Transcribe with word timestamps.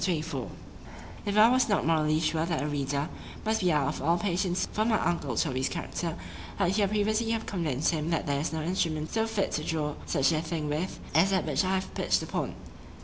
XXIV 0.03 0.49
IF 1.27 1.37
I 1.37 1.49
was 1.51 1.69
not 1.69 1.85
morally 1.85 2.19
sure 2.19 2.43
that 2.43 2.57
the 2.57 2.65
reader 2.67 3.07
must 3.45 3.61
be 3.61 3.71
out 3.71 3.87
of 3.87 4.01
all 4.01 4.17
patience 4.17 4.67
for 4.73 4.83
my 4.83 4.99
uncle 4.99 5.35
Toby's 5.35 5.69
character,——I 5.69 6.63
would 6.63 6.71
here 6.75 6.87
previously 6.87 7.29
have 7.29 7.45
convinced 7.45 7.91
him 7.91 8.09
that 8.09 8.25
there 8.25 8.39
is 8.39 8.51
no 8.51 8.63
instrument 8.63 9.13
so 9.13 9.27
fit 9.27 9.51
to 9.51 9.63
draw 9.63 9.93
such 10.07 10.31
a 10.31 10.41
thing 10.41 10.69
with, 10.69 10.99
as 11.13 11.29
that 11.29 11.45
which 11.45 11.63
I 11.63 11.75
have 11.75 11.93
pitch'd 11.93 12.23
upon. 12.23 12.55